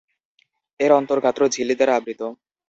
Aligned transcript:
এর 0.79 0.91
অন্তর্গাত্র 0.99 1.41
ঝিল্লি 1.53 1.75
দ্বারা 1.77 1.93
আবৃত। 1.95 2.21